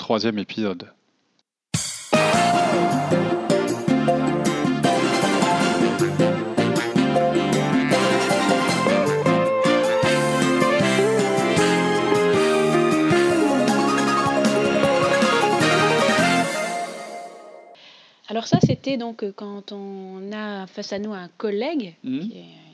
Troisième 0.00 0.38
épisode. 0.38 0.94
Alors 18.28 18.46
ça, 18.46 18.58
c'était 18.60 18.96
donc 18.96 19.24
euh, 19.24 19.32
quand 19.34 19.72
on 19.72 20.30
a 20.32 20.66
face 20.68 20.92
à 20.92 20.98
nous 20.98 21.12
un 21.12 21.28
collègue 21.36 21.94
Mhm. 22.04 22.20
qui 22.20 22.38
une 22.38 22.69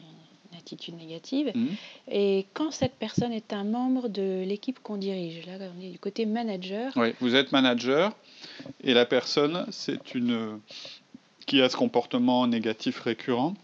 attitude 0.66 0.96
négative, 0.96 1.52
Mhm. 1.54 1.68
et 2.10 2.46
quand 2.54 2.72
cette 2.72 2.94
personne 2.94 3.32
est 3.32 3.52
un 3.52 3.62
membre 3.64 4.08
de 4.08 4.42
l'équipe 4.44 4.80
qu'on 4.82 4.96
dirige. 4.96 5.46
Là, 5.46 5.52
on 5.76 5.80
est 5.80 5.90
du 5.90 5.98
côté 5.98 6.26
manager. 6.26 6.92
Oui, 6.96 7.14
vous 7.20 7.34
êtes 7.36 7.52
manager 7.52 8.12
et 8.82 8.92
la 8.94 9.06
personne, 9.06 9.64
c'est 9.70 10.14
une 10.14 10.58
qui 11.46 11.62
a 11.62 11.68
ce 11.68 11.76
comportement 11.76 12.46
négatif 12.48 12.98
récurrent, 13.00 13.54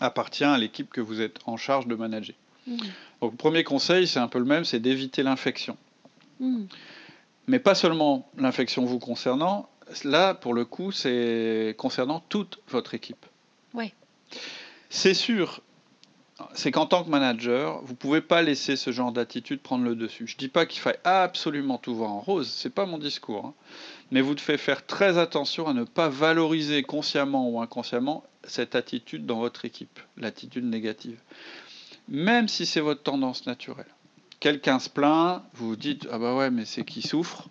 appartient 0.00 0.42
à 0.44 0.58
l'équipe 0.58 0.90
que 0.90 1.00
vous 1.00 1.20
êtes 1.20 1.38
en 1.46 1.56
charge 1.56 1.86
de 1.86 1.94
manager. 1.94 2.34
Mhm. 2.66 2.78
Donc, 3.20 3.30
le 3.32 3.36
premier 3.36 3.62
conseil, 3.62 4.08
c'est 4.08 4.18
un 4.18 4.26
peu 4.28 4.40
le 4.40 4.44
même, 4.44 4.64
c'est 4.64 4.80
d'éviter 4.80 5.22
l'infection. 5.22 5.76
Mhm. 6.40 6.66
Mais 7.46 7.60
pas 7.60 7.76
seulement 7.76 8.28
l'infection 8.38 8.84
vous 8.84 8.98
concernant, 8.98 9.68
là, 10.02 10.34
pour 10.34 10.54
le 10.54 10.64
coup, 10.64 10.90
c'est 10.90 11.74
concernant 11.78 12.20
toute 12.28 12.58
votre 12.68 12.94
équipe. 12.94 13.24
Ouais. 13.74 13.92
C'est 14.88 15.14
sûr, 15.14 15.60
c'est 16.54 16.70
qu'en 16.70 16.86
tant 16.86 17.04
que 17.04 17.10
manager, 17.10 17.80
vous 17.82 17.92
ne 17.92 17.96
pouvez 17.96 18.20
pas 18.20 18.42
laisser 18.42 18.76
ce 18.76 18.90
genre 18.92 19.12
d'attitude 19.12 19.60
prendre 19.60 19.84
le 19.84 19.94
dessus. 19.94 20.26
Je 20.26 20.34
ne 20.34 20.38
dis 20.38 20.48
pas 20.48 20.66
qu'il 20.66 20.80
faille 20.80 20.98
absolument 21.04 21.78
tout 21.78 21.94
voir 21.94 22.10
en 22.12 22.20
rose, 22.20 22.48
c'est 22.48 22.72
pas 22.74 22.86
mon 22.86 22.98
discours. 22.98 23.46
hein. 23.46 23.54
Mais 24.10 24.20
vous 24.20 24.34
devez 24.34 24.56
faire 24.58 24.86
très 24.86 25.18
attention 25.18 25.66
à 25.66 25.74
ne 25.74 25.84
pas 25.84 26.08
valoriser 26.08 26.82
consciemment 26.82 27.48
ou 27.50 27.60
inconsciemment 27.60 28.24
cette 28.44 28.74
attitude 28.74 29.26
dans 29.26 29.38
votre 29.40 29.64
équipe, 29.64 29.98
l'attitude 30.16 30.64
négative. 30.64 31.18
Même 32.08 32.48
si 32.48 32.66
c'est 32.66 32.80
votre 32.80 33.02
tendance 33.02 33.46
naturelle. 33.46 33.86
Quelqu'un 34.40 34.78
se 34.78 34.90
plaint, 34.90 35.42
vous 35.54 35.68
vous 35.70 35.76
dites 35.76 36.06
Ah 36.12 36.18
bah 36.18 36.34
ouais, 36.34 36.50
mais 36.50 36.64
c'est 36.66 36.84
qui 36.84 37.02
souffre 37.02 37.48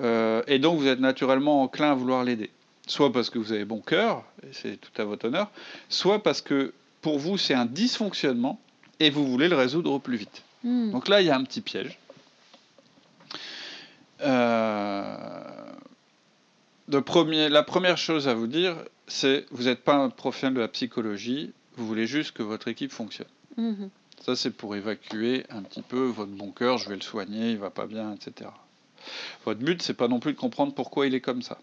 Euh, 0.00 0.42
Et 0.46 0.58
donc 0.58 0.78
vous 0.80 0.86
êtes 0.88 0.98
naturellement 1.00 1.62
enclin 1.62 1.92
à 1.92 1.94
vouloir 1.94 2.24
l'aider. 2.24 2.50
Soit 2.86 3.12
parce 3.12 3.30
que 3.30 3.38
vous 3.38 3.52
avez 3.52 3.64
bon 3.64 3.80
cœur, 3.80 4.24
et 4.42 4.52
c'est 4.52 4.78
tout 4.80 4.90
à 5.00 5.04
votre 5.04 5.26
honneur, 5.28 5.50
soit 5.88 6.22
parce 6.22 6.40
que 6.40 6.72
pour 7.04 7.18
vous 7.18 7.36
c'est 7.36 7.52
un 7.52 7.66
dysfonctionnement 7.66 8.58
et 8.98 9.10
vous 9.10 9.26
voulez 9.26 9.50
le 9.50 9.56
résoudre 9.56 9.92
au 9.92 9.98
plus 9.98 10.16
vite. 10.16 10.42
Mhm. 10.62 10.90
Donc 10.90 11.08
là, 11.08 11.20
il 11.20 11.26
y 11.26 11.30
a 11.30 11.36
un 11.36 11.44
petit 11.44 11.60
piège. 11.60 11.98
Euh, 14.22 15.36
premier, 17.04 17.50
la 17.50 17.62
première 17.62 17.98
chose 17.98 18.26
à 18.26 18.32
vous 18.32 18.46
dire, 18.46 18.76
c'est 19.06 19.44
vous 19.50 19.64
n'êtes 19.64 19.84
pas 19.84 19.96
un 19.96 20.08
professionnel 20.08 20.54
de 20.54 20.60
la 20.60 20.68
psychologie, 20.68 21.52
vous 21.76 21.86
voulez 21.86 22.06
juste 22.06 22.32
que 22.32 22.42
votre 22.42 22.68
équipe 22.68 22.90
fonctionne. 22.90 23.28
Mhm. 23.58 23.90
Ça, 24.24 24.34
c'est 24.34 24.52
pour 24.52 24.74
évacuer 24.74 25.44
un 25.50 25.60
petit 25.60 25.82
peu 25.82 26.04
votre 26.06 26.32
bon 26.32 26.52
cœur, 26.52 26.78
je 26.78 26.88
vais 26.88 26.96
le 26.96 27.02
soigner, 27.02 27.50
il 27.50 27.58
va 27.58 27.68
pas 27.68 27.86
bien, 27.86 28.14
etc. 28.14 28.48
Votre 29.44 29.60
but, 29.60 29.82
c'est 29.82 29.92
pas 29.92 30.08
non 30.08 30.20
plus 30.20 30.32
de 30.32 30.38
comprendre 30.38 30.72
pourquoi 30.72 31.06
il 31.06 31.14
est 31.14 31.20
comme 31.20 31.42
ça. 31.42 31.58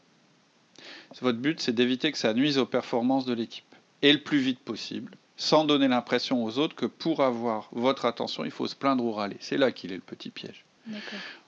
Votre 1.19 1.39
but, 1.39 1.59
c'est 1.59 1.73
d'éviter 1.73 2.11
que 2.11 2.19
ça 2.19 2.35
nuise 2.35 2.59
aux 2.59 2.67
performances 2.67 3.25
de 3.25 3.33
l'équipe. 3.33 3.65
Et 4.03 4.13
le 4.13 4.19
plus 4.19 4.37
vite 4.37 4.59
possible, 4.59 5.17
sans 5.41 5.65
donner 5.65 5.87
l'impression 5.87 6.43
aux 6.43 6.59
autres 6.59 6.75
que 6.75 6.85
pour 6.85 7.21
avoir 7.23 7.67
votre 7.71 8.05
attention, 8.05 8.45
il 8.45 8.51
faut 8.51 8.67
se 8.67 8.75
plaindre 8.75 9.03
ou 9.03 9.11
râler. 9.11 9.37
C'est 9.39 9.57
là 9.57 9.71
qu'il 9.71 9.91
est 9.91 9.95
le 9.95 10.01
petit 10.01 10.29
piège. 10.29 10.63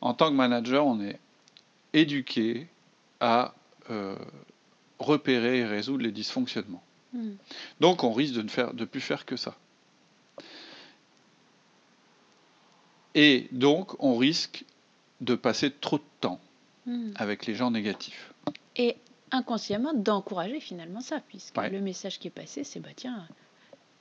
En 0.01 0.15
tant 0.15 0.29
que 0.29 0.35
manager, 0.35 0.87
on 0.87 0.99
est 0.99 1.19
éduqué 1.93 2.67
à 3.19 3.53
euh, 3.91 4.15
repérer 4.97 5.59
et 5.59 5.65
résoudre 5.65 6.03
les 6.03 6.11
dysfonctionnements. 6.11 6.81
Mhm. 7.13 7.37
Donc 7.81 8.03
on 8.03 8.13
risque 8.13 8.33
de 8.33 8.41
ne 8.41 8.47
faire, 8.47 8.73
de 8.73 8.83
plus 8.85 8.99
faire 9.01 9.25
que 9.27 9.35
ça. 9.37 9.55
Et 13.13 13.47
donc 13.51 13.93
on 14.03 14.17
risque 14.17 14.65
de 15.21 15.35
passer 15.35 15.69
trop 15.71 15.99
de 15.99 16.03
temps 16.19 16.39
Mhm. 16.87 17.13
avec 17.15 17.45
les 17.45 17.53
gens 17.53 17.69
négatifs. 17.69 18.33
Et 18.75 18.97
inconsciemment 19.31 19.93
d'encourager 19.93 20.59
finalement 20.59 20.99
ça, 21.01 21.19
puisque 21.27 21.55
Ouais. 21.57 21.69
le 21.69 21.79
message 21.79 22.19
qui 22.19 22.27
est 22.27 22.31
passé, 22.31 22.63
c'est 22.63 22.79
bah 22.79 22.89
tiens, 22.95 23.25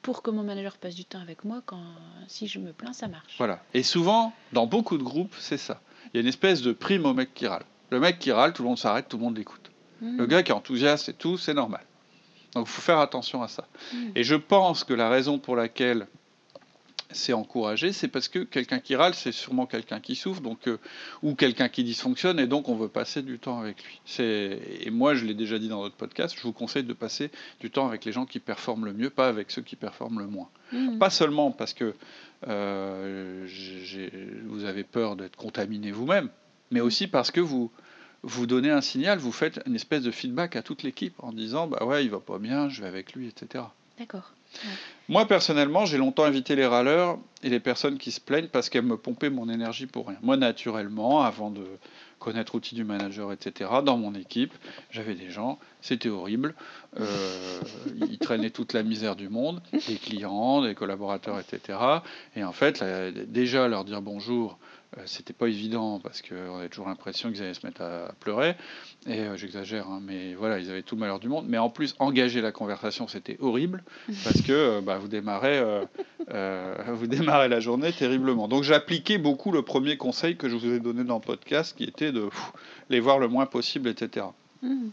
pour 0.02 0.22
que 0.22 0.30
mon 0.30 0.42
manager 0.42 0.76
passe 0.76 0.94
du 0.94 1.04
temps 1.04 1.20
avec 1.20 1.44
moi, 1.44 1.62
quand 1.64 1.82
si 2.26 2.46
je 2.48 2.58
me 2.58 2.72
plains, 2.72 2.92
ça 2.92 3.08
marche. 3.08 3.34
Voilà. 3.38 3.62
Et 3.72 3.82
souvent, 3.82 4.32
dans 4.52 4.66
beaucoup 4.66 4.98
de 4.98 5.02
groupes, 5.02 5.34
c'est 5.38 5.58
ça. 5.58 5.80
Il 6.12 6.16
y 6.16 6.18
a 6.18 6.20
une 6.22 6.28
espèce 6.28 6.60
de 6.62 6.72
prime 6.72 7.06
au 7.06 7.14
mec 7.14 7.32
qui 7.34 7.46
râle. 7.46 7.64
Le 7.90 8.00
mec 8.00 8.18
qui 8.18 8.32
râle, 8.32 8.52
tout 8.52 8.62
le 8.62 8.68
monde 8.68 8.78
s'arrête, 8.78 9.08
tout 9.08 9.16
le 9.16 9.22
monde 9.22 9.36
l'écoute. 9.36 9.70
Mhm. 10.00 10.18
Le 10.18 10.26
gars 10.26 10.42
qui 10.42 10.50
est 10.50 10.54
enthousiaste 10.54 11.08
et 11.08 11.14
tout, 11.14 11.38
c'est 11.38 11.54
normal. 11.54 11.84
Donc 12.54 12.66
il 12.66 12.70
faut 12.70 12.82
faire 12.82 12.98
attention 12.98 13.42
à 13.42 13.48
ça. 13.48 13.66
Mhm. 13.92 14.12
Et 14.16 14.24
je 14.24 14.34
pense 14.34 14.84
que 14.84 14.92
la 14.92 15.08
raison 15.08 15.38
pour 15.38 15.56
laquelle 15.56 16.08
c'est 17.12 17.32
encouragé, 17.32 17.92
c'est 17.92 18.08
parce 18.08 18.28
que 18.28 18.40
quelqu'un 18.40 18.78
qui 18.78 18.96
râle, 18.96 19.14
c'est 19.14 19.32
sûrement 19.32 19.66
quelqu'un 19.66 20.00
qui 20.00 20.14
souffre, 20.14 20.40
donc 20.40 20.66
euh, 20.68 20.78
ou 21.22 21.34
quelqu'un 21.34 21.68
qui 21.68 21.84
dysfonctionne, 21.84 22.38
et 22.38 22.46
donc 22.46 22.68
on 22.68 22.74
veut 22.74 22.88
passer 22.88 23.22
du 23.22 23.38
temps 23.38 23.60
avec 23.60 23.82
lui. 23.84 24.00
Et 24.18 24.90
moi 24.90 25.14
je 25.14 25.24
l'ai 25.24 25.34
déjà 25.34 25.58
dit 25.58 25.68
dans 25.68 25.80
votre 25.80 25.96
podcast, 25.96 26.34
je 26.36 26.42
vous 26.42 26.52
conseille 26.52 26.84
de 26.84 26.92
passer 26.92 27.30
du 27.60 27.70
temps 27.70 27.86
avec 27.86 28.04
les 28.04 28.12
gens 28.12 28.26
qui 28.26 28.38
performent 28.38 28.86
le 28.86 28.92
mieux, 28.92 29.10
pas 29.10 29.28
avec 29.28 29.50
ceux 29.50 29.62
qui 29.62 29.76
performent 29.76 30.20
le 30.20 30.26
moins. 30.26 30.48
Mhm. 30.72 30.98
Pas 30.98 31.10
seulement 31.10 31.50
parce 31.50 31.74
que 31.74 31.94
euh, 32.48 33.46
vous 34.46 34.64
avez 34.64 34.84
peur 34.84 35.16
d'être 35.16 35.36
contaminé 35.36 35.92
vous-même, 35.92 36.28
mais 36.70 36.80
aussi 36.80 37.06
parce 37.06 37.30
que 37.30 37.40
vous 37.40 37.70
vous 38.22 38.46
donnez 38.46 38.70
un 38.70 38.80
signal, 38.80 39.18
vous 39.18 39.32
faites 39.32 39.60
une 39.66 39.74
espèce 39.74 40.02
de 40.02 40.10
feedback 40.10 40.54
à 40.56 40.62
toute 40.62 40.82
l'équipe 40.82 41.14
en 41.18 41.32
disant 41.32 41.66
bah 41.66 41.84
ouais 41.84 42.04
il 42.04 42.10
va 42.10 42.20
pas 42.20 42.38
bien, 42.38 42.68
je 42.68 42.82
vais 42.82 42.88
avec 42.88 43.14
lui, 43.14 43.26
etc. 43.28 43.64
D'accord. 43.98 44.32
Moi, 45.08 45.26
personnellement, 45.26 45.84
j'ai 45.84 45.98
longtemps 45.98 46.26
évité 46.26 46.54
les 46.56 46.66
râleurs 46.66 47.18
et 47.42 47.48
les 47.48 47.60
personnes 47.60 47.98
qui 47.98 48.10
se 48.10 48.20
plaignent 48.20 48.48
parce 48.48 48.70
qu'elles 48.70 48.84
me 48.84 48.96
pompaient 48.96 49.30
mon 49.30 49.48
énergie 49.48 49.86
pour 49.86 50.08
rien. 50.08 50.18
Moi, 50.22 50.36
naturellement, 50.36 51.22
avant 51.22 51.50
de 51.50 51.66
connaître 52.18 52.54
outils 52.54 52.76
du 52.76 52.84
manager, 52.84 53.32
etc., 53.32 53.68
dans 53.84 53.98
mon 53.98 54.14
équipe, 54.14 54.54
j'avais 54.90 55.14
des 55.14 55.28
gens, 55.28 55.58
c'était 55.80 56.08
horrible. 56.08 56.54
euh, 57.00 57.60
ils 57.96 58.18
traînaient 58.18 58.50
toute 58.50 58.74
la 58.74 58.84
misère 58.84 59.16
du 59.16 59.28
monde, 59.28 59.60
des 59.72 59.96
clients, 59.96 60.62
des 60.62 60.74
collaborateurs, 60.76 61.40
etc. 61.40 61.78
Et 62.36 62.44
en 62.44 62.52
fait, 62.52 62.84
déjà 63.28 63.66
leur 63.66 63.84
dire 63.84 64.02
bonjour, 64.02 64.58
c'était 65.06 65.32
pas 65.32 65.48
évident 65.48 66.00
parce 66.00 66.20
qu'on 66.20 66.58
avait 66.58 66.68
toujours 66.68 66.88
l'impression 66.88 67.30
qu'ils 67.30 67.42
allaient 67.42 67.54
se 67.54 67.66
mettre 67.66 67.82
à 67.82 68.12
pleurer. 68.20 68.54
Et 69.06 69.20
euh, 69.20 69.36
j'exagère, 69.36 69.88
hein, 69.88 70.00
mais 70.02 70.34
voilà, 70.34 70.58
ils 70.58 70.70
avaient 70.70 70.82
tout 70.82 70.94
le 70.96 71.00
malheur 71.00 71.18
du 71.18 71.28
monde. 71.28 71.46
Mais 71.48 71.58
en 71.58 71.70
plus, 71.70 71.94
engager 71.98 72.40
la 72.40 72.52
conversation, 72.52 73.08
c'était 73.08 73.36
horrible 73.40 73.82
parce 74.24 74.42
que 74.42 74.52
euh, 74.52 74.80
bah, 74.80 74.98
vous 74.98 75.08
démarrez, 75.08 75.58
euh, 75.58 75.84
euh, 76.30 76.76
vous 76.88 77.06
démarrez 77.06 77.48
la 77.48 77.58
journée 77.60 77.92
terriblement. 77.92 78.48
Donc 78.48 78.64
j'appliquais 78.64 79.18
beaucoup 79.18 79.50
le 79.50 79.62
premier 79.62 79.96
conseil 79.96 80.36
que 80.36 80.48
je 80.48 80.56
vous 80.56 80.72
ai 80.72 80.80
donné 80.80 81.04
dans 81.04 81.16
le 81.16 81.22
podcast, 81.22 81.76
qui 81.76 81.84
était 81.84 82.12
de 82.12 82.26
pff, 82.26 82.52
les 82.90 83.00
voir 83.00 83.18
le 83.18 83.28
moins 83.28 83.46
possible, 83.46 83.88
etc. 83.88 84.26
Mhm. 84.62 84.90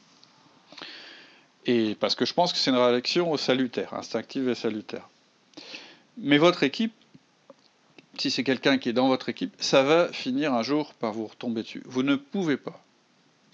Et 1.65 1.95
parce 1.99 2.15
que 2.15 2.25
je 2.25 2.33
pense 2.33 2.53
que 2.53 2.57
c'est 2.57 2.71
une 2.71 2.77
réaction 2.77 3.35
salutaire, 3.37 3.93
instinctive 3.93 4.47
et 4.49 4.55
salutaire. 4.55 5.07
Mais 6.17 6.37
votre 6.37 6.63
équipe, 6.63 6.93
si 8.19 8.31
c'est 8.31 8.43
quelqu'un 8.43 8.77
qui 8.77 8.89
est 8.89 8.93
dans 8.93 9.07
votre 9.07 9.29
équipe, 9.29 9.53
ça 9.59 9.83
va 9.83 10.11
finir 10.11 10.53
un 10.53 10.63
jour 10.63 10.93
par 10.93 11.13
vous 11.13 11.27
retomber 11.27 11.63
dessus. 11.63 11.83
Vous 11.85 12.03
ne 12.03 12.15
pouvez 12.15 12.57
pas. 12.57 12.83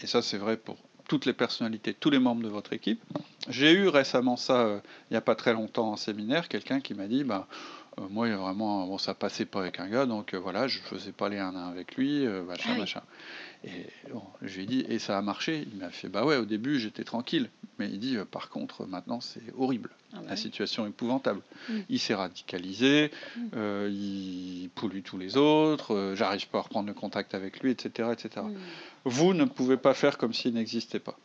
Et 0.01 0.07
ça, 0.07 0.21
c'est 0.21 0.37
vrai 0.37 0.57
pour 0.57 0.77
toutes 1.07 1.25
les 1.25 1.33
personnalités, 1.33 1.93
tous 1.93 2.09
les 2.09 2.19
membres 2.19 2.43
de 2.43 2.49
votre 2.49 2.73
équipe. 2.73 3.01
J'ai 3.47 3.71
eu 3.71 3.87
récemment 3.87 4.37
ça, 4.37 4.61
euh, 4.61 4.79
il 5.09 5.13
n'y 5.13 5.17
a 5.17 5.21
pas 5.21 5.35
très 5.35 5.53
longtemps 5.53 5.91
en 5.91 5.97
séminaire, 5.97 6.47
quelqu'un 6.47 6.79
qui 6.79 6.93
m'a 6.93 7.07
dit, 7.07 7.23
Euh, 7.29 7.39
moi, 8.09 8.27
il 8.27 8.31
y 8.31 8.33
a 8.33 8.37
vraiment, 8.37 8.85
bon, 8.87 8.97
ça 8.97 9.13
passait 9.13 9.45
pas 9.45 9.59
avec 9.59 9.79
un 9.79 9.87
gars, 9.87 10.05
donc 10.05 10.33
euh, 10.33 10.37
voilà, 10.37 10.67
je 10.67 10.79
faisais 10.79 11.11
pas 11.13 11.29
les 11.29 11.37
1 11.37 11.55
1 11.55 11.69
avec 11.69 11.95
lui, 11.95 12.25
euh, 12.25 12.43
machin, 12.43 12.63
Ah 12.69 12.73
oui. 12.73 12.79
machin. 12.79 13.01
Et 13.63 13.87
bon, 14.11 14.21
je 14.41 14.55
lui 14.57 14.63
ai 14.63 14.65
dit, 14.65 14.85
et 14.89 14.99
ça 14.99 15.17
a 15.17 15.21
marché 15.21 15.65
Il 15.71 15.79
m'a 15.79 15.89
fait, 15.89 16.09
bah 16.09 16.25
ouais, 16.25 16.35
au 16.37 16.45
début, 16.45 16.79
j'étais 16.79 17.03
tranquille. 17.03 17.49
Mais 17.79 17.89
il 17.89 17.99
dit, 17.99 18.15
euh, 18.17 18.25
par 18.25 18.49
contre, 18.49 18.85
maintenant, 18.85 19.19
c'est 19.21 19.41
horrible. 19.57 19.89
Ah 20.13 20.17
bah 20.17 20.23
La 20.27 20.31
oui. 20.33 20.37
situation 20.37 20.85
est 20.85 20.89
épouvantable. 20.89 21.41
Mm. 21.69 21.73
Il 21.89 21.99
s'est 21.99 22.13
radicalisé, 22.15 23.11
Mm. 23.35 23.41
euh, 23.55 23.89
il 23.91 24.69
pollue 24.75 25.01
tous 25.01 25.17
les 25.17 25.35
autres, 25.37 25.93
euh, 25.95 26.15
j'arrive 26.15 26.47
pas 26.49 26.59
à 26.59 26.61
reprendre 26.61 26.87
le 26.87 26.93
contact 26.93 27.33
avec 27.33 27.59
lui, 27.61 27.71
etc. 27.71 28.09
etc. 28.11 28.45
Mm. 28.45 28.55
Vous 29.05 29.33
ne 29.33 29.45
pouvez 29.45 29.77
pas 29.77 29.93
faire 29.93 30.17
comme 30.17 30.33
s'il 30.33 30.53
n'existait 30.53 30.99
pas. 30.99 31.17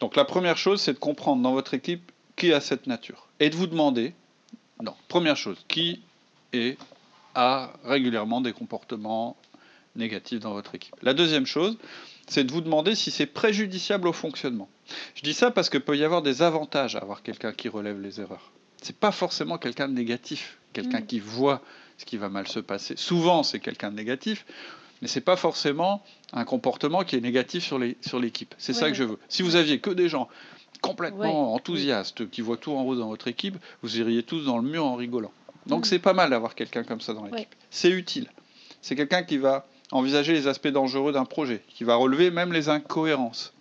Donc 0.00 0.16
la 0.16 0.24
première 0.24 0.56
chose, 0.58 0.80
c'est 0.80 0.92
de 0.94 0.98
comprendre 0.98 1.42
dans 1.42 1.52
votre 1.52 1.74
équipe 1.74 2.10
qui 2.36 2.52
a 2.52 2.60
cette 2.60 2.86
nature. 2.86 3.28
Et 3.40 3.50
de 3.50 3.56
vous 3.56 3.66
demander, 3.66 4.14
non, 4.82 4.94
première 5.08 5.36
chose, 5.36 5.58
qui 5.68 6.00
est, 6.52 6.78
a 7.34 7.70
régulièrement 7.84 8.40
des 8.40 8.52
comportements 8.52 9.36
négatifs 9.94 10.40
dans 10.40 10.52
votre 10.52 10.74
équipe. 10.74 10.94
La 11.02 11.14
deuxième 11.14 11.46
chose, 11.46 11.78
c'est 12.28 12.44
de 12.44 12.52
vous 12.52 12.60
demander 12.60 12.94
si 12.94 13.10
c'est 13.10 13.26
préjudiciable 13.26 14.08
au 14.08 14.12
fonctionnement. 14.12 14.68
Je 15.14 15.22
dis 15.22 15.34
ça 15.34 15.50
parce 15.50 15.70
qu'il 15.70 15.80
peut 15.80 15.96
y 15.96 16.04
avoir 16.04 16.22
des 16.22 16.42
avantages 16.42 16.96
à 16.96 17.00
avoir 17.00 17.22
quelqu'un 17.22 17.52
qui 17.52 17.68
relève 17.68 18.00
les 18.00 18.20
erreurs. 18.20 18.50
C'est 18.82 18.96
pas 18.96 19.12
forcément 19.12 19.58
quelqu'un 19.58 19.88
de 19.88 19.94
négatif, 19.94 20.58
quelqu'un 20.72 21.00
Mm. 21.00 21.06
qui 21.06 21.20
voit 21.20 21.62
ce 21.98 22.04
qui 22.04 22.18
va 22.18 22.28
mal 22.28 22.46
se 22.46 22.60
passer. 22.60 22.94
Souvent, 22.96 23.42
c'est 23.42 23.58
quelqu'un 23.58 23.90
de 23.90 23.96
négatif, 23.96 24.44
mais 25.00 25.08
c'est 25.08 25.22
pas 25.22 25.36
forcément 25.36 26.04
un 26.32 26.44
comportement 26.44 27.02
qui 27.04 27.16
est 27.16 27.20
négatif 27.20 27.64
sur 27.64 27.78
les 27.78 27.96
sur 28.02 28.20
l'équipe. 28.20 28.54
C'est 28.58 28.74
ça 28.74 28.88
que 28.90 28.94
je 28.96 29.04
veux. 29.04 29.18
Si 29.28 29.42
vous 29.42 29.56
aviez 29.56 29.78
que 29.80 29.90
des 29.90 30.08
gens 30.08 30.28
complètement 30.88 31.50
Ouais, 31.52 31.54
enthousiastes, 31.54 32.28
qui 32.30 32.40
voient 32.40 32.56
tout 32.56 32.72
en 32.72 32.82
rose 32.84 32.98
dans 32.98 33.08
votre 33.08 33.28
équipe, 33.28 33.56
vous 33.82 33.98
iriez 33.98 34.22
tous 34.22 34.44
dans 34.44 34.58
le 34.58 34.68
mur 34.68 34.84
en 34.84 34.94
rigolant. 34.96 35.32
Donc 35.66 35.82
Mm. 35.82 35.84
c'est 35.84 35.98
pas 35.98 36.12
mal 36.12 36.30
d'avoir 36.30 36.54
quelqu'un 36.54 36.84
comme 36.84 37.00
ça 37.00 37.12
dans 37.14 37.24
l'équipe. 37.24 37.38
Ouais. 37.38 37.48
C'est 37.70 37.90
utile. 37.90 38.28
C'est 38.82 38.94
quelqu'un 38.96 39.22
qui 39.22 39.36
va 39.38 39.66
envisager 39.92 40.32
les 40.32 40.46
aspects 40.46 40.68
dangereux 40.68 41.12
d'un 41.12 41.24
projet, 41.24 41.62
qui 41.68 41.84
va 41.84 41.94
relever 41.96 42.30
même 42.30 42.52
les 42.52 42.68
incohérences. 42.68 43.52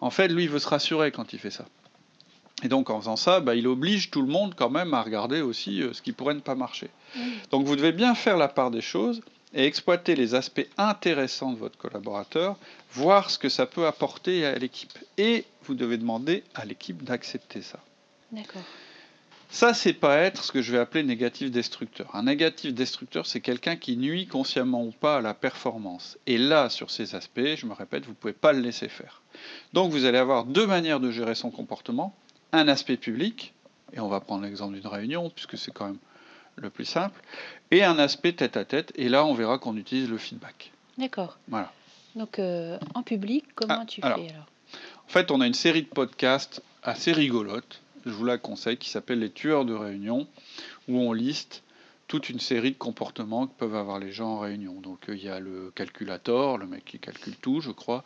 En 0.00 0.10
fait, 0.10 0.28
lui, 0.28 0.44
il 0.44 0.50
veut 0.50 0.58
se 0.58 0.68
rassurer 0.68 1.10
quand 1.10 1.32
il 1.32 1.38
fait 1.38 1.50
ça. 1.50 1.64
Et 2.62 2.68
donc, 2.68 2.88
en 2.90 2.98
faisant 3.00 3.16
ça, 3.16 3.40
bah, 3.40 3.54
il 3.54 3.66
oblige 3.66 4.10
tout 4.10 4.22
le 4.22 4.28
monde 4.28 4.54
quand 4.54 4.70
même 4.70 4.94
à 4.94 5.02
regarder 5.02 5.42
aussi 5.42 5.82
euh, 5.82 5.92
ce 5.92 6.00
qui 6.00 6.12
pourrait 6.12 6.34
ne 6.34 6.40
pas 6.40 6.54
marcher. 6.54 6.88
Mm. 7.14 7.20
Donc, 7.50 7.66
vous 7.66 7.76
devez 7.76 7.92
bien 7.92 8.14
faire 8.14 8.36
la 8.38 8.48
part 8.48 8.70
des 8.70 8.80
choses 8.80 9.20
et 9.56 9.64
exploiter 9.64 10.14
les 10.14 10.34
aspects 10.34 10.68
intéressants 10.76 11.50
de 11.50 11.58
votre 11.58 11.78
collaborateur, 11.78 12.56
voir 12.92 13.30
ce 13.30 13.38
que 13.38 13.48
ça 13.48 13.66
peut 13.66 13.86
apporter 13.86 14.44
à 14.44 14.56
l'équipe. 14.58 14.96
Et 15.16 15.44
vous 15.64 15.74
devez 15.74 15.96
demander 15.96 16.44
à 16.54 16.66
l'équipe 16.66 17.02
d'accepter 17.02 17.62
ça. 17.62 17.80
D'accord. 18.30 18.62
Ça, 19.48 19.72
c'est 19.72 19.94
pas 19.94 20.18
être 20.18 20.44
ce 20.44 20.52
que 20.52 20.60
je 20.60 20.72
vais 20.72 20.78
appeler 20.78 21.02
négatif 21.02 21.50
destructeur. 21.50 22.14
Un 22.14 22.24
négatif 22.24 22.74
destructeur, 22.74 23.24
c'est 23.24 23.40
quelqu'un 23.40 23.76
qui 23.76 23.96
nuit 23.96 24.26
consciemment 24.26 24.84
ou 24.84 24.90
pas 24.90 25.18
à 25.18 25.20
la 25.22 25.32
performance. 25.32 26.18
Et 26.26 26.36
là, 26.36 26.68
sur 26.68 26.90
ces 26.90 27.14
aspects, 27.14 27.54
je 27.56 27.64
me 27.64 27.72
répète, 27.72 28.04
vous 28.04 28.10
ne 28.10 28.16
pouvez 28.16 28.34
pas 28.34 28.52
le 28.52 28.60
laisser 28.60 28.88
faire. 28.88 29.22
Donc, 29.72 29.90
vous 29.90 30.04
allez 30.04 30.18
avoir 30.18 30.44
deux 30.44 30.66
manières 30.66 31.00
de 31.00 31.10
gérer 31.10 31.34
son 31.34 31.50
comportement. 31.50 32.14
Un 32.52 32.68
aspect 32.68 32.96
public, 32.96 33.54
et 33.94 34.00
on 34.00 34.08
va 34.08 34.20
prendre 34.20 34.42
l'exemple 34.42 34.74
d'une 34.74 34.86
réunion, 34.86 35.30
puisque 35.30 35.56
c'est 35.56 35.70
quand 35.70 35.86
même 35.86 35.98
le 36.56 36.70
plus 36.70 36.84
simple, 36.84 37.20
et 37.70 37.84
un 37.84 37.98
aspect 37.98 38.32
tête 38.32 38.56
à 38.56 38.64
tête. 38.64 38.92
Et 38.96 39.08
là, 39.08 39.24
on 39.24 39.34
verra 39.34 39.58
qu'on 39.58 39.76
utilise 39.76 40.08
le 40.08 40.18
feedback. 40.18 40.72
D'accord. 40.98 41.36
Voilà. 41.48 41.72
Donc, 42.14 42.38
euh, 42.38 42.78
en 42.94 43.02
public, 43.02 43.44
comment 43.54 43.80
Ah, 43.82 43.84
tu 43.86 44.00
alors. 44.02 44.18
fais 44.18 44.30
alors? 44.30 44.46
En 45.06 45.08
fait, 45.08 45.30
on 45.30 45.40
a 45.40 45.46
une 45.46 45.54
série 45.54 45.82
de 45.82 45.88
podcasts 45.88 46.62
assez 46.82 47.12
rigolote, 47.12 47.80
je 48.06 48.10
vous 48.10 48.24
la 48.24 48.38
conseille, 48.38 48.76
qui 48.78 48.88
s'appelle 48.90 49.18
Les 49.20 49.30
tueurs 49.30 49.64
de 49.64 49.74
réunion, 49.74 50.26
où 50.88 50.98
on 50.98 51.12
liste 51.12 51.62
toute 52.08 52.30
une 52.30 52.38
série 52.38 52.70
de 52.70 52.76
comportements 52.76 53.46
que 53.46 53.54
peuvent 53.58 53.74
avoir 53.74 53.98
les 53.98 54.12
gens 54.12 54.34
en 54.34 54.38
réunion. 54.38 54.80
Donc 54.80 55.08
euh, 55.08 55.16
il 55.16 55.24
y 55.24 55.28
a 55.28 55.40
le 55.40 55.72
calculator, 55.74 56.58
le 56.58 56.66
mec 56.66 56.84
qui 56.84 56.98
calcule 56.98 57.36
tout, 57.36 57.60
je 57.60 57.70
crois. 57.70 58.04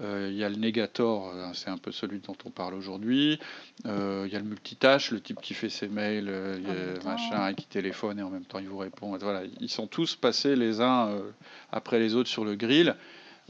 Euh, 0.00 0.28
Il 0.30 0.36
y 0.36 0.44
a 0.44 0.48
le 0.48 0.56
négator, 0.56 1.28
euh, 1.28 1.50
c'est 1.52 1.68
un 1.68 1.76
peu 1.78 1.92
celui 1.92 2.20
dont 2.20 2.36
on 2.44 2.50
parle 2.50 2.74
aujourd'hui. 2.74 3.38
Euh, 3.86 4.24
Il 4.26 4.32
y 4.32 4.36
a 4.36 4.38
le 4.38 4.46
multitâche, 4.46 5.10
le 5.10 5.20
type 5.20 5.40
qui 5.40 5.54
fait 5.54 5.68
ses 5.68 5.88
mails, 5.88 6.30
machin, 7.04 7.48
et 7.48 7.54
qui 7.54 7.66
téléphone 7.66 8.18
et 8.18 8.22
en 8.22 8.30
même 8.30 8.44
temps 8.44 8.58
il 8.58 8.68
vous 8.68 8.78
répond. 8.78 9.16
Voilà, 9.18 9.42
ils 9.60 9.68
sont 9.70 9.86
tous 9.86 10.16
passés 10.16 10.56
les 10.56 10.80
uns 10.80 11.10
après 11.70 11.98
les 11.98 12.14
autres 12.14 12.30
sur 12.30 12.44
le 12.44 12.54
grill. 12.54 12.96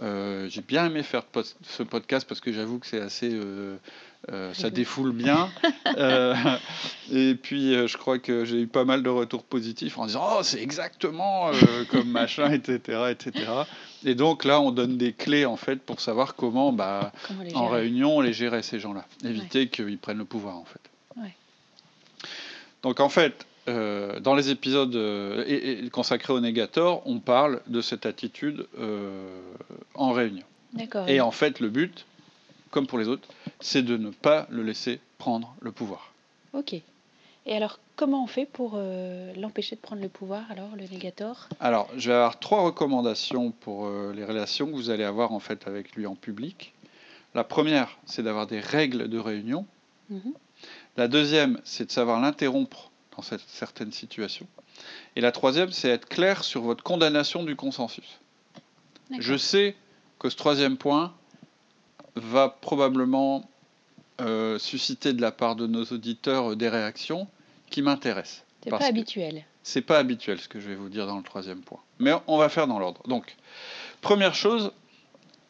Euh, 0.01 0.49
J'ai 0.49 0.63
bien 0.63 0.87
aimé 0.87 1.03
faire 1.03 1.23
ce 1.63 1.83
podcast 1.83 2.27
parce 2.27 2.41
que 2.41 2.53
j'avoue 2.53 2.79
que 2.79 2.87
c'est 2.87 3.01
assez. 3.01 3.31
euh, 3.33 3.77
euh, 4.31 4.55
ça 4.55 4.71
défoule 4.71 5.13
bien. 5.13 5.51
Et 7.11 7.35
puis, 7.35 7.75
je 7.75 7.97
crois 7.97 8.19
que 8.19 8.45
j'ai 8.45 8.61
eu 8.63 8.67
pas 8.67 8.85
mal 8.85 9.03
de 9.03 9.09
retours 9.11 9.43
positifs 9.45 9.99
en 9.99 10.07
disant 10.07 10.27
Oh, 10.39 10.43
c'est 10.43 10.63
exactement 10.63 11.51
comme 11.91 12.09
machin, 12.11 12.51
etc., 12.53 13.11
etc. 13.11 13.51
Et 14.05 14.15
donc 14.15 14.45
là, 14.45 14.61
on 14.61 14.71
donne 14.73 14.97
des 14.97 15.13
clés 15.13 15.45
en 15.45 15.57
fait 15.57 15.77
pour 15.77 16.01
savoir 16.01 16.35
comment, 16.35 16.73
bah, 16.73 17.13
Comment 17.29 17.45
en 17.55 17.69
réunion, 17.69 18.21
les 18.21 18.33
gérer 18.33 18.63
ces 18.63 18.81
gens-là. 18.81 19.05
Éviter 19.25 19.69
qu'ils 19.69 19.99
prennent 19.99 20.19
le 20.19 20.25
pouvoir 20.25 20.57
en 20.57 20.65
fait. 20.65 21.21
Ouais. 21.21 21.35
Donc 22.83 22.99
en 23.01 23.09
fait, 23.09 23.47
euh, 23.69 24.19
dans 24.21 24.35
les 24.35 24.51
épisodes 24.51 24.95
euh, 24.97 25.45
et- 25.47 25.85
et 25.85 25.91
consacrés 25.91 26.33
au 26.33 26.41
négator, 26.41 27.03
on 27.07 27.21
parle 27.21 27.61
de 27.67 27.81
cette 27.81 28.07
attitude 28.07 28.67
euh, 28.79 29.41
en 29.95 30.13
réunion. 30.13 30.45
Et 31.07 31.21
en 31.21 31.31
fait, 31.31 31.61
le 31.61 31.69
but, 31.69 32.07
comme 32.71 32.87
pour 32.87 32.99
les 32.99 33.09
autres, 33.09 33.29
c'est 33.61 33.83
de 33.83 33.97
ne 33.97 34.11
pas 34.11 34.47
le 34.51 34.63
laisser 34.63 35.01
prendre 35.19 35.55
le 35.61 35.71
pouvoir. 35.71 36.13
Ok. 36.55 36.73
Et 37.45 37.57
alors, 37.57 37.79
comment 37.97 38.23
on 38.23 38.27
fait 38.27 38.47
pour 38.47 38.79
l'empêcher 39.37 39.75
de 39.77 39.81
prendre 39.81 40.01
le 40.01 40.09
pouvoir, 40.09 40.45
alors, 40.51 40.71
le 40.77 40.85
négator 40.87 41.49
Alors, 41.61 41.89
je 41.97 42.09
vais 42.09 42.15
avoir 42.15 42.39
trois 42.39 42.63
recommandations 42.63 43.51
pour 43.51 43.91
les 44.15 44.25
relations 44.25 44.67
que 44.67 44.73
vous 44.77 44.91
allez 44.91 45.03
avoir 45.05 45.33
en 45.33 45.41
fait 45.41 45.67
avec 45.67 45.93
lui 45.97 46.07
en 46.07 46.15
public. 46.15 46.73
La 47.35 47.43
première, 47.45 47.99
c'est 48.07 48.23
d'avoir 48.23 48.47
des 48.47 48.61
règles 48.61 49.09
de 49.09 49.19
réunion. 49.19 49.67
Mhm. 50.09 50.33
La 50.97 51.09
deuxième, 51.09 51.61
c'est 51.65 51.87
de 51.87 51.91
savoir 51.91 52.21
l'interrompre 52.21 52.92
dans 53.17 53.23
cette, 53.23 53.43
certaines 53.49 53.93
situations. 53.93 54.47
Et 55.17 55.21
la 55.21 55.33
troisième, 55.33 55.71
c'est 55.71 55.89
être 55.89 56.09
clair 56.09 56.45
sur 56.45 56.63
votre 56.63 56.83
condamnation 56.83 57.45
du 57.45 57.57
consensus. 57.57 58.19
Je 59.19 59.37
sais 59.37 59.77
que 60.19 60.31
ce 60.31 60.37
troisième 60.37 60.77
point 60.77 61.15
va 62.15 62.49
probablement 62.49 63.49
euh, 64.21 64.59
susciter 64.59 65.13
de 65.13 65.21
la 65.21 65.33
part 65.33 65.57
de 65.57 65.67
nos 65.67 65.85
auditeurs 65.85 66.53
euh, 66.53 66.57
des 66.57 66.69
réactions 66.69 67.29
qui 67.71 67.83
m'intéressent. 67.83 68.45
C'est 68.63 68.71
pas 68.71 68.85
habituel. 68.85 69.45
C'est 69.63 69.83
pas 69.83 69.99
habituel 69.99 70.39
ce 70.41 70.49
que 70.49 70.61
je 70.61 70.69
vais 70.69 70.75
vous 70.75 70.89
dire 70.89 71.07
dans 71.07 71.17
le 71.17 71.23
troisième 71.23 71.61
point. 71.61 71.81
Mais 71.99 72.13
on 72.27 72.37
va 72.37 72.49
faire 72.49 72.67
dans 72.67 72.79
l'ordre. 72.79 73.03
Donc, 73.09 73.37
première 74.01 74.35
chose, 74.35 74.73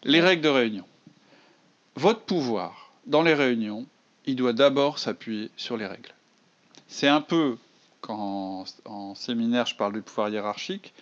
les 0.04 0.20
règles 0.20 0.42
de 0.42 0.48
réunion. 0.48 0.84
Votre 1.96 2.20
pouvoir 2.20 2.92
dans 3.06 3.22
les 3.22 3.34
réunions, 3.34 3.86
il 4.26 4.36
doit 4.36 4.52
d'abord 4.52 4.98
s'appuyer 4.98 5.50
sur 5.56 5.76
les 5.76 5.86
règles. 5.86 6.14
C'est 6.92 7.08
un 7.08 7.22
peu, 7.22 7.56
quand 8.02 8.18
en, 8.18 8.64
en 8.84 9.14
séminaire 9.14 9.64
je 9.64 9.74
parle 9.74 9.94
du 9.94 10.02
pouvoir 10.02 10.28
hiérarchique, 10.28 10.92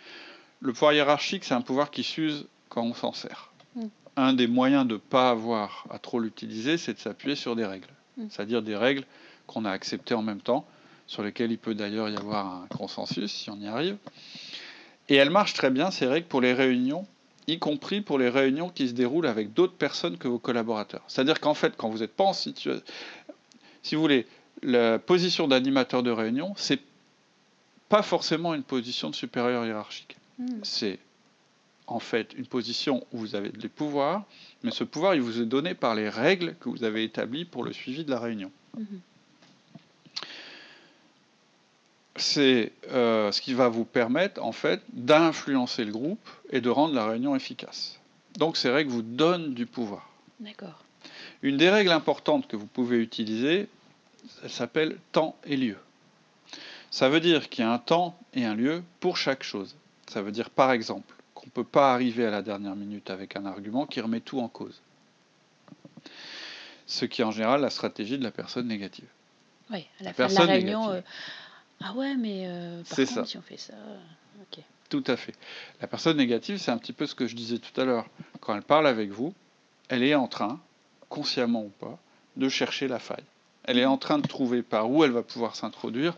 le 0.61 0.73
pouvoir 0.73 0.93
hiérarchique, 0.93 1.45
c'est 1.45 1.55
un 1.55 1.63
pouvoir 1.63 1.91
qui 1.91 2.05
s'use 2.05 2.47
quand 2.69 2.85
on 2.85 2.95
s'en 2.95 3.13
sert. 3.13 3.51
Mm. 3.75 3.87
Un 4.17 4.33
des 4.35 4.47
moyens 4.47 4.87
de 4.87 4.95
ne 4.95 4.99
pas 4.99 5.31
avoir 5.31 5.87
à 5.91 5.99
trop 5.99 6.21
l'utiliser, 6.21 6.79
c'est 6.79 6.95
de 6.95 6.99
s'appuyer 7.01 7.35
sur 7.35 7.57
des 7.57 7.67
règles. 7.67 7.89
Mm. 8.17 8.27
C'est-à-dire 8.31 8.63
des 8.63 8.77
règles 8.77 9.05
qu'on 9.49 9.65
a 9.65 9.71
acceptées 9.73 10.15
en 10.15 10.23
même 10.23 10.41
temps, 10.41 10.65
sur 11.09 11.25
lesquelles 11.25 11.51
il 11.51 11.59
peut 11.59 11.75
d'ailleurs 11.75 12.09
y 12.09 12.17
avoir 12.17 12.47
un 12.47 12.67
consensus 12.69 13.33
si 13.33 13.51
on 13.51 13.57
y 13.57 13.67
arrive. 13.67 13.97
Et 15.09 15.17
elles 15.17 15.31
marchent 15.31 15.55
très 15.55 15.71
bien, 15.71 15.91
ces 15.91 16.07
règles, 16.07 16.29
pour 16.29 16.41
les 16.41 16.53
réunions, 16.53 17.05
y 17.49 17.59
compris 17.59 18.01
pour 18.01 18.17
les 18.17 18.29
réunions 18.29 18.69
qui 18.69 18.87
se 18.87 18.93
déroulent 18.93 19.27
avec 19.27 19.55
d'autres 19.55 19.75
personnes 19.75 20.19
que 20.19 20.29
vos 20.29 20.39
collaborateurs. 20.39 21.03
C'est-à-dire 21.09 21.41
qu'en 21.41 21.55
fait, 21.55 21.77
quand 21.77 21.89
vous 21.89 21.99
n'êtes 21.99 22.15
pas 22.15 22.25
en 22.25 22.33
situation... 22.33 22.81
Si 23.83 23.95
vous 23.95 24.03
voulez, 24.03 24.27
la 24.63 24.99
position 24.99 25.49
d'animateur 25.49 26.03
de 26.03 26.11
réunion, 26.11 26.55
c'est 26.57 26.81
pas 27.89 28.03
forcément 28.03 28.55
une 28.55 28.63
position 28.63 29.11
de 29.11 29.15
supérieur 29.15 29.65
hiérarchique. 29.65 30.17
Mhm. 30.39 30.61
C'est 30.63 30.99
en 31.87 31.99
fait 31.99 32.33
une 32.37 32.47
position 32.47 33.05
où 33.13 33.19
vous 33.19 33.35
avez 33.35 33.49
des 33.49 33.69
pouvoirs, 33.69 34.25
mais 34.63 34.71
ce 34.71 34.85
pouvoir, 34.85 35.15
il 35.15 35.21
vous 35.21 35.41
est 35.41 35.47
donné 35.47 35.75
par 35.75 35.95
les 35.95 36.09
règles 36.09 36.55
que 36.61 36.69
vous 36.69 36.85
avez 36.85 37.03
établies 37.03 37.45
pour 37.45 37.65
le 37.65 37.73
suivi 37.73 38.05
de 38.05 38.11
la 38.11 38.21
réunion. 38.21 38.51
Mhm. 38.79 39.01
c'est 42.21 42.73
euh, 42.93 43.33
ce 43.33 43.41
qui 43.41 43.55
va 43.55 43.69
vous 43.69 43.85
permettre 43.85 44.43
en 44.43 44.53
fait 44.53 44.83
d'influencer 44.93 45.85
le 45.85 45.93
groupe 45.93 46.29
et 46.51 46.61
de 46.61 46.69
rendre 46.69 46.95
la 46.95 47.07
réunion 47.07 47.35
efficace. 47.35 47.99
Donc 48.39 48.57
ces 48.57 48.71
règles 48.71 48.91
vous 48.91 49.03
donnent 49.03 49.55
du 49.55 49.67
pouvoir. 49.67 50.09
D'accord. 50.39 50.85
Une 51.43 51.57
des 51.57 51.71
règles 51.71 51.91
importantes 51.91 52.47
que 52.47 52.57
vous 52.57 52.67
pouvez 52.67 52.99
utiliser, 52.99 53.69
elle 54.43 54.51
s'appelle 54.51 54.99
temps 55.13 55.37
et 55.45 55.57
lieu. 55.57 55.77
Ça 56.91 57.09
veut 57.09 57.21
dire 57.21 57.49
qu'il 57.49 57.65
y 57.65 57.69
a 57.69 57.73
un 57.73 57.79
temps 57.79 58.19
et 58.35 58.45
un 58.45 58.55
lieu 58.55 58.83
pour 58.99 59.17
chaque 59.17 59.43
chose. 59.43 59.77
Ça 60.09 60.23
veut 60.23 60.33
dire 60.33 60.51
par 60.51 60.73
exemple 60.73 61.15
qu'on 61.35 61.47
ne 61.47 61.51
peut 61.51 61.65
pas 61.65 61.95
arriver 61.95 62.27
à 62.27 62.31
la 62.31 62.43
dernière 62.43 62.75
minute 62.75 63.11
avec 63.11 63.37
un 63.37 63.47
argument 63.47 63.87
qui 63.87 64.01
remet 64.01 64.21
tout 64.21 64.41
en 64.41 64.49
cause. 64.49 64.81
Ce 66.87 67.05
qui 67.05 67.23
est 67.23 67.25
en 67.25 67.31
général 67.31 67.61
la 67.61 67.71
stratégie 67.71 68.19
de 68.19 68.25
la 68.25 68.33
personne 68.33 68.67
négative. 68.67 69.09
Oui, 69.71 69.87
à 70.01 70.05
la 70.05 70.11
La 70.11 70.15
fin 70.15 70.27
de 70.29 70.35
la 70.35 70.53
réunion, 70.53 70.89
négative. 70.89 71.05
Ah 71.83 71.93
ouais, 71.95 72.17
mais 72.17 72.45
euh, 72.47 72.83
par 72.83 72.97
contre, 72.97 73.11
ça. 73.13 73.25
si 73.25 73.39
on 73.39 73.43
fait 73.43 73.57
ça. 73.57 73.75
Ok. 74.43 74.63
Tout 74.89 75.05
à 75.07 75.17
fait. 75.17 75.35
La 75.81 75.87
personne 75.87 76.17
négative, 76.17 76.59
c'est 76.59 76.73
un 76.73 76.79
petit 76.79 76.93
peu 76.93 77.07
ce 77.07 77.15
que 77.15 77.29
je 77.29 77.37
disais 77.37 77.59
tout 77.59 77.81
à 77.81 77.85
l'heure. 77.85 78.07
Quand 78.41 78.57
elle 78.57 78.63
parle 78.63 78.89
avec 78.89 79.11
vous, 79.11 79.33
elle 79.89 80.03
est 80.03 80.17
en 80.17 80.27
train, 80.27 80.61
consciemment 81.09 81.63
ou 81.63 81.69
pas, 81.69 81.99
de 82.37 82.49
chercher 82.49 82.89
la 82.89 82.99
faille. 82.99 83.25
Elle 83.65 83.79
est 83.79 83.87
en 83.87 83.99
train 83.99 84.19
de 84.19 84.27
trouver 84.27 84.63
par 84.63 84.91
où 84.91 85.05
elle 85.05 85.11
va 85.13 85.23
pouvoir 85.23 85.55
s'introduire 85.55 86.15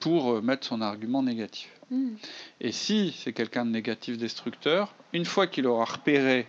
pour 0.00 0.32
euh, 0.32 0.40
mettre 0.40 0.66
son 0.66 0.80
argument 0.80 1.22
négatif. 1.22 1.70
Hmm. 1.90 2.14
Et 2.60 2.72
si 2.72 3.14
c'est 3.18 3.32
quelqu'un 3.32 3.64
de 3.64 3.70
négatif 3.70 4.16
destructeur, 4.18 4.94
une 5.12 5.24
fois 5.24 5.46
qu'il 5.46 5.66
aura 5.66 5.84
repéré 5.84 6.48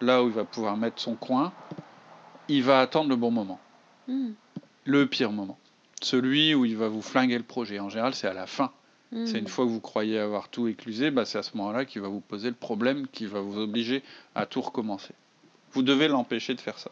là 0.00 0.22
où 0.22 0.28
il 0.28 0.34
va 0.34 0.44
pouvoir 0.44 0.76
mettre 0.76 1.00
son 1.00 1.14
coin, 1.14 1.52
il 2.48 2.62
va 2.62 2.80
attendre 2.80 3.08
le 3.08 3.16
bon 3.16 3.30
moment, 3.30 3.60
Hmm. 4.08 4.32
le 4.84 5.06
pire 5.06 5.30
moment. 5.30 5.58
Celui 6.02 6.54
où 6.54 6.64
il 6.64 6.76
va 6.76 6.88
vous 6.88 7.02
flinguer 7.02 7.38
le 7.38 7.44
projet. 7.44 7.78
En 7.78 7.88
général, 7.88 8.14
c'est 8.14 8.26
à 8.26 8.32
la 8.32 8.48
fin. 8.48 8.72
Hmm. 9.12 9.26
C'est 9.26 9.38
une 9.38 9.46
fois 9.46 9.64
que 9.64 9.70
vous 9.70 9.80
croyez 9.80 10.18
avoir 10.18 10.48
tout 10.48 10.66
éclusé, 10.66 11.10
bah 11.10 11.24
c'est 11.24 11.38
à 11.38 11.42
ce 11.42 11.56
moment-là 11.56 11.84
qu'il 11.84 12.02
va 12.02 12.08
vous 12.08 12.20
poser 12.20 12.48
le 12.48 12.56
problème, 12.56 13.06
qui 13.12 13.26
va 13.26 13.40
vous 13.40 13.58
obliger 13.58 14.02
à 14.34 14.46
tout 14.46 14.60
recommencer. 14.60 15.14
Vous 15.72 15.82
devez 15.82 16.08
l'empêcher 16.08 16.54
de 16.54 16.60
faire 16.60 16.78
ça. 16.78 16.90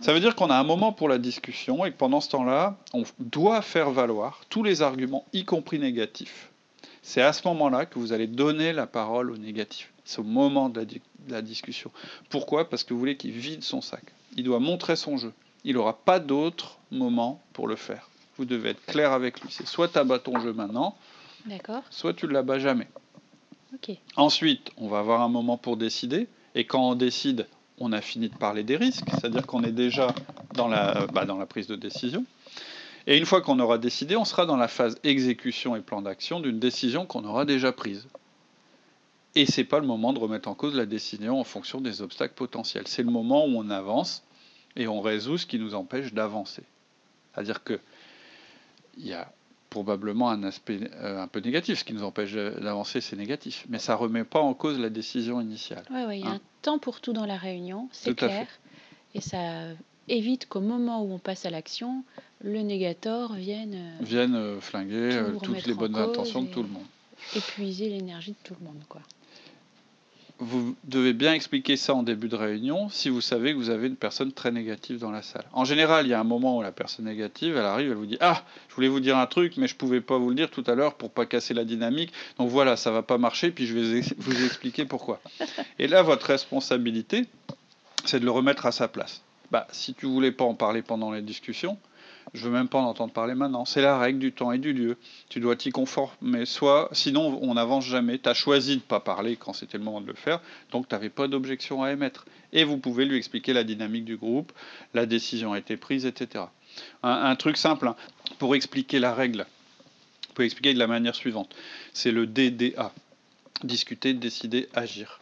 Ça 0.00 0.12
veut 0.12 0.20
dire 0.20 0.34
qu'on 0.34 0.50
a 0.50 0.56
un 0.56 0.64
moment 0.64 0.92
pour 0.92 1.08
la 1.08 1.18
discussion 1.18 1.84
et 1.84 1.92
que 1.92 1.96
pendant 1.96 2.20
ce 2.20 2.28
temps-là, 2.30 2.76
on 2.92 3.04
doit 3.18 3.62
faire 3.62 3.90
valoir 3.90 4.40
tous 4.48 4.62
les 4.62 4.82
arguments, 4.82 5.24
y 5.32 5.44
compris 5.44 5.78
négatifs. 5.78 6.50
C'est 7.02 7.22
à 7.22 7.32
ce 7.32 7.46
moment-là 7.48 7.86
que 7.86 7.98
vous 7.98 8.12
allez 8.12 8.26
donner 8.26 8.72
la 8.72 8.86
parole 8.86 9.30
au 9.30 9.36
négatif. 9.36 9.92
C'est 10.04 10.18
au 10.20 10.24
moment 10.24 10.68
de 10.68 10.78
la, 10.80 10.84
di- 10.84 11.00
de 11.26 11.32
la 11.32 11.42
discussion. 11.42 11.90
Pourquoi? 12.30 12.68
Parce 12.68 12.82
que 12.84 12.92
vous 12.94 12.98
voulez 13.00 13.16
qu'il 13.16 13.30
vide 13.32 13.62
son 13.62 13.80
sac. 13.80 14.02
Il 14.36 14.44
doit 14.44 14.58
montrer 14.60 14.96
son 14.96 15.16
jeu. 15.16 15.32
Il 15.64 15.74
n'aura 15.76 15.96
pas 15.98 16.18
d'autre 16.18 16.78
moment 16.90 17.40
pour 17.52 17.68
le 17.68 17.76
faire. 17.76 18.08
Vous 18.36 18.44
devez 18.44 18.70
être 18.70 18.84
clair 18.86 19.12
avec 19.12 19.40
lui. 19.40 19.48
C'est 19.50 19.66
soit 19.66 19.88
tu 19.88 19.98
abats 19.98 20.18
ton 20.18 20.40
jeu 20.40 20.52
maintenant, 20.52 20.96
soit 21.90 22.14
tu 22.14 22.26
ne 22.26 22.32
l'abats 22.32 22.58
jamais. 22.58 22.88
Ensuite, 24.16 24.70
on 24.76 24.88
va 24.88 24.98
avoir 24.98 25.20
un 25.22 25.28
moment 25.28 25.56
pour 25.56 25.76
décider. 25.76 26.26
Et 26.54 26.64
quand 26.66 26.90
on 26.90 26.94
décide, 26.94 27.46
on 27.78 27.92
a 27.92 28.00
fini 28.00 28.28
de 28.28 28.36
parler 28.36 28.62
des 28.62 28.76
risques, 28.76 29.08
c'est-à-dire 29.10 29.46
qu'on 29.46 29.62
est 29.64 29.72
déjà 29.72 30.14
dans 30.54 30.68
la, 30.68 31.06
bah, 31.12 31.24
dans 31.24 31.38
la 31.38 31.46
prise 31.46 31.66
de 31.66 31.76
décision. 31.76 32.24
Et 33.06 33.18
une 33.18 33.26
fois 33.26 33.42
qu'on 33.42 33.58
aura 33.58 33.78
décidé, 33.78 34.16
on 34.16 34.24
sera 34.24 34.46
dans 34.46 34.56
la 34.56 34.68
phase 34.68 34.98
exécution 35.04 35.76
et 35.76 35.80
plan 35.80 36.00
d'action 36.00 36.40
d'une 36.40 36.58
décision 36.58 37.04
qu'on 37.04 37.24
aura 37.24 37.44
déjà 37.44 37.72
prise. 37.72 38.06
Et 39.34 39.46
c'est 39.46 39.64
pas 39.64 39.80
le 39.80 39.86
moment 39.86 40.12
de 40.12 40.18
remettre 40.18 40.48
en 40.48 40.54
cause 40.54 40.74
la 40.74 40.86
décision 40.86 41.40
en 41.40 41.44
fonction 41.44 41.80
des 41.80 42.02
obstacles 42.02 42.34
potentiels. 42.34 42.86
C'est 42.86 43.02
le 43.02 43.10
moment 43.10 43.46
où 43.46 43.58
on 43.58 43.68
avance 43.68 44.22
et 44.76 44.86
on 44.86 45.00
résout 45.00 45.38
ce 45.38 45.46
qui 45.46 45.58
nous 45.58 45.74
empêche 45.74 46.14
d'avancer. 46.14 46.62
C'est-à-dire 47.34 47.64
que 47.64 47.80
il 48.96 49.08
y 49.08 49.12
a 49.12 49.32
probablement 49.74 50.30
un 50.30 50.44
aspect 50.44 50.78
euh, 51.00 51.20
un 51.20 51.26
peu 51.26 51.40
négatif. 51.40 51.80
Ce 51.80 51.84
qui 51.84 51.92
nous 51.94 52.04
empêche 52.04 52.32
d'avancer, 52.34 53.00
c'est 53.00 53.16
négatif. 53.16 53.66
Mais 53.68 53.78
ça 53.80 53.96
remet 53.96 54.22
pas 54.24 54.40
en 54.40 54.54
cause 54.54 54.78
la 54.78 54.88
décision 54.88 55.40
initiale. 55.40 55.82
Ouais, 55.90 56.06
ouais, 56.06 56.18
il 56.20 56.24
y 56.24 56.28
a 56.28 56.30
Hein. 56.30 56.34
un 56.36 56.40
temps 56.62 56.78
pour 56.78 57.00
tout 57.00 57.12
dans 57.12 57.26
la 57.26 57.36
réunion, 57.36 57.88
c'est 57.92 58.14
clair. 58.14 58.46
Et 59.14 59.20
ça 59.20 59.38
évite 60.08 60.46
qu'au 60.48 60.60
moment 60.60 61.02
où 61.02 61.12
on 61.12 61.18
passe 61.18 61.44
à 61.44 61.50
l'action, 61.50 62.04
le 62.40 62.60
négator 62.62 63.34
vienne 63.34 63.74
euh, 63.74 64.04
Viennent 64.04 64.36
euh, 64.36 64.60
flinguer 64.60 65.20
Tout 65.40 65.40
toutes 65.54 65.66
les 65.66 65.74
bonnes 65.74 65.96
intentions 65.96 66.42
de 66.42 66.48
tout 66.48 66.62
le 66.62 66.68
monde. 66.68 66.84
épuiser 67.34 67.88
l'énergie 67.88 68.32
de 68.32 68.36
tout 68.44 68.54
le 68.60 68.64
monde. 68.66 68.82
Quoi. 68.88 69.00
Vous 70.40 70.74
devez 70.82 71.12
bien 71.12 71.32
expliquer 71.32 71.76
ça 71.76 71.94
en 71.94 72.02
début 72.02 72.28
de 72.28 72.34
réunion 72.34 72.88
si 72.88 73.08
vous 73.08 73.20
savez 73.20 73.52
que 73.52 73.56
vous 73.56 73.70
avez 73.70 73.86
une 73.86 73.96
personne 73.96 74.32
très 74.32 74.50
négative 74.50 74.98
dans 74.98 75.12
la 75.12 75.22
salle. 75.22 75.44
En 75.52 75.64
général, 75.64 76.06
il 76.06 76.10
y 76.10 76.12
a 76.14 76.18
un 76.18 76.24
moment 76.24 76.58
où 76.58 76.62
la 76.62 76.72
personne 76.72 77.04
négative, 77.04 77.56
elle 77.56 77.64
arrive, 77.64 77.90
elle 77.92 77.96
vous 77.96 78.06
dit 78.06 78.18
Ah, 78.20 78.42
je 78.68 78.74
voulais 78.74 78.88
vous 78.88 78.98
dire 78.98 79.16
un 79.16 79.26
truc, 79.26 79.56
mais 79.56 79.68
je 79.68 79.76
pouvais 79.76 80.00
pas 80.00 80.18
vous 80.18 80.30
le 80.30 80.34
dire 80.34 80.50
tout 80.50 80.64
à 80.66 80.74
l'heure 80.74 80.94
pour 80.94 81.10
pas 81.10 81.24
casser 81.24 81.54
la 81.54 81.64
dynamique. 81.64 82.12
Donc 82.38 82.50
voilà, 82.50 82.76
ça 82.76 82.90
va 82.90 83.02
pas 83.02 83.16
marcher, 83.16 83.52
puis 83.52 83.66
je 83.66 83.78
vais 83.78 84.00
vous 84.18 84.44
expliquer 84.44 84.84
pourquoi. 84.86 85.20
Et 85.78 85.86
là, 85.86 86.02
votre 86.02 86.26
responsabilité, 86.26 87.26
c'est 88.04 88.18
de 88.18 88.24
le 88.24 88.32
remettre 88.32 88.66
à 88.66 88.72
sa 88.72 88.88
place. 88.88 89.22
Bah, 89.52 89.68
si 89.70 89.94
tu 89.94 90.06
voulais 90.06 90.32
pas 90.32 90.44
en 90.44 90.54
parler 90.54 90.82
pendant 90.82 91.12
les 91.12 91.22
discussions, 91.22 91.78
je 92.34 92.44
veux 92.44 92.50
même 92.50 92.68
pas 92.68 92.78
en 92.78 92.86
entendre 92.86 93.12
parler 93.12 93.34
maintenant. 93.34 93.64
C'est 93.64 93.80
la 93.80 93.96
règle 93.96 94.18
du 94.18 94.32
temps 94.32 94.50
et 94.50 94.58
du 94.58 94.72
lieu. 94.72 94.96
Tu 95.28 95.38
dois 95.38 95.54
t'y 95.54 95.70
conformer. 95.70 96.44
Soit, 96.46 96.88
sinon, 96.92 97.38
on 97.40 97.54
n'avance 97.54 97.84
jamais. 97.84 98.18
Tu 98.18 98.28
as 98.28 98.34
choisi 98.34 98.76
de 98.76 98.82
pas 98.82 98.98
parler 98.98 99.36
quand 99.36 99.52
c'était 99.52 99.78
le 99.78 99.84
moment 99.84 100.00
de 100.00 100.08
le 100.08 100.14
faire, 100.14 100.40
donc 100.72 100.88
tu 100.88 100.94
n'avais 100.94 101.10
pas 101.10 101.28
d'objection 101.28 101.84
à 101.84 101.92
émettre. 101.92 102.26
Et 102.52 102.64
vous 102.64 102.76
pouvez 102.76 103.04
lui 103.04 103.16
expliquer 103.16 103.52
la 103.52 103.62
dynamique 103.62 104.04
du 104.04 104.16
groupe, 104.16 104.52
la 104.94 105.06
décision 105.06 105.52
a 105.52 105.58
été 105.58 105.76
prise, 105.76 106.06
etc. 106.06 106.44
Un, 107.04 107.10
un 107.10 107.36
truc 107.36 107.56
simple, 107.56 107.86
hein, 107.86 107.96
pour 108.38 108.56
expliquer 108.56 108.98
la 108.98 109.14
règle, 109.14 109.46
vous 110.28 110.34
pouvez 110.34 110.46
expliquer 110.46 110.74
de 110.74 110.80
la 110.80 110.88
manière 110.88 111.14
suivante. 111.14 111.54
C'est 111.92 112.10
le 112.10 112.26
DDA. 112.26 112.92
Discuter, 113.62 114.12
décider, 114.12 114.68
agir. 114.74 115.20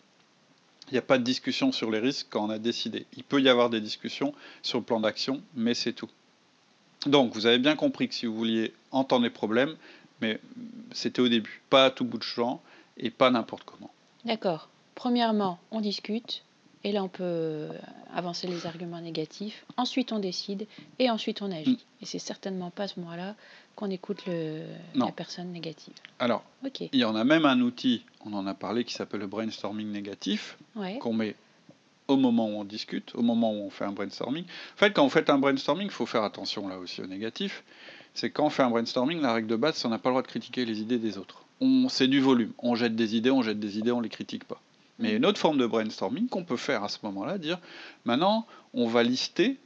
Il 0.89 0.93
n'y 0.95 0.99
a 0.99 1.03
pas 1.03 1.19
de 1.19 1.25
discussion 1.25 1.73
sur 1.73 1.91
les 1.91 1.99
risques 1.99 2.29
quand 2.31 2.47
on 2.47 2.51
a 2.51 2.59
décidé. 2.59 3.05
Il 3.17 3.23
peut 3.23 3.43
y 3.43 3.51
avoir 3.51 3.69
des 3.69 3.83
discussions 3.83 4.33
sur 4.63 4.79
le 4.79 4.85
plan 4.85 5.01
d'action, 5.01 5.43
mais 5.55 5.75
c'est 5.75 5.93
tout. 5.93 6.09
Donc, 7.07 7.35
vous 7.35 7.47
avez 7.47 7.59
bien 7.59 7.77
compris 7.77 8.09
que 8.09 8.15
si 8.15 8.27
vous 8.27 8.35
vouliez 8.35 8.73
entendre 8.91 9.25
les 9.25 9.31
problèmes, 9.31 9.75
mais 10.21 10.39
c'était 10.93 11.21
au 11.21 11.29
début, 11.29 11.61
pas 11.71 11.87
à 11.87 11.91
tout 11.91 12.05
bout 12.05 12.19
de 12.19 12.23
champ 12.23 12.63
et 12.97 13.11
pas 13.11 13.31
n'importe 13.31 13.65
comment. 13.65 13.91
D'accord. 14.25 14.69
Premièrement, 14.95 15.59
on 15.71 15.81
discute. 15.81 16.45
Et 16.85 16.91
là, 16.93 17.03
on 17.05 17.09
peut 17.09 17.69
avancer 18.13 18.47
les 18.49 18.67
arguments 18.67 19.01
négatifs. 19.01 19.65
Ensuite, 19.77 20.13
on 20.13 20.19
décide. 20.19 20.67
Et 20.99 21.11
ensuite, 21.11 21.41
on 21.41 21.51
agit. 21.53 21.71
Mm. 21.73 22.03
Et 22.03 22.07
c'est 22.07 22.19
certainement 22.19 22.71
pas 22.71 22.85
à 22.85 22.89
ce 22.89 22.99
moment-là 23.01 23.37
qu'on 23.77 23.89
écoute 23.89 24.27
le, 24.27 24.65
la 24.95 25.13
personne 25.13 25.51
négative. 25.53 25.95
Alors, 26.19 26.43
Ok. 26.65 26.81
il 26.81 26.99
y 26.99 27.05
en 27.05 27.15
a 27.15 27.25
même 27.25 27.47
un 27.47 27.61
outil, 27.61 28.05
on 28.27 28.33
en 28.35 28.47
a 28.47 28.55
parlé, 28.55 28.85
qui 28.85 28.95
s'appelle 28.95 29.21
le 29.21 29.27
brainstorming 29.29 29.91
négatif, 29.91 30.59
Ouais. 30.77 30.99
qu'on 30.99 31.13
met 31.15 31.37
au 32.13 32.17
moment 32.17 32.47
où 32.49 32.55
on 32.61 32.65
discute, 32.65 33.15
au 33.15 33.23
moment 33.23 33.53
où 33.53 33.57
on 33.67 33.71
fait 33.71 33.85
un 33.85 33.93
brainstorming. 33.93 34.45
En 34.45 34.77
fait, 34.79 34.93
quand 34.93 35.05
vous 35.05 35.11
faites 35.11 35.31
un 35.31 35.39
brainstorming, 35.39 35.87
il 35.87 35.91
faut 35.93 36.07
faire 36.07 36.23
attention 36.25 36.69
là 36.69 36.79
aussi 36.79 37.01
au 37.01 37.07
négatif. 37.07 37.65
C'est 38.15 38.31
quand 38.31 38.47
on 38.47 38.51
fait 38.51 38.63
un 38.63 38.71
brainstorming, 38.71 39.21
la 39.21 39.33
règle 39.33 39.49
de 39.49 39.57
base, 39.57 39.77
c'est 39.77 39.83
qu'on 39.85 39.89
n'a 39.89 39.99
pas 39.99 40.11
le 40.11 40.15
droit 40.15 40.23
de 40.23 40.27
critiquer 40.29 40.65
les 40.65 40.81
idées 40.81 40.99
des 40.99 41.17
autres. 41.19 41.45
On, 41.61 41.89
c'est 41.89 42.09
du 42.09 42.21
volume. 42.21 42.53
On 42.59 42.75
jette 42.75 42.95
des 42.97 43.17
idées, 43.17 43.31
on 43.31 43.43
jette 43.43 43.59
des 43.61 43.79
idées, 43.79 43.93
on 43.93 44.01
les 44.01 44.09
critique 44.09 44.45
pas. 44.45 44.61
Mais 44.99 45.13
a 45.13 45.17
une 45.17 45.27
autre 45.27 45.39
forme 45.39 45.59
de 45.59 45.67
brainstorming 45.67 46.29
qu'on 46.29 46.45
peut 46.45 46.57
faire 46.59 46.85
à 46.85 46.89
ce 46.89 46.99
moment-là, 47.05 47.39
dire 47.39 47.59
maintenant, 48.05 48.47
on 48.75 48.87
va 48.87 49.03
lister 49.03 49.59